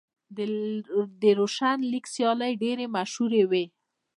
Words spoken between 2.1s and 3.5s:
سیالۍ ډېرې مشهورې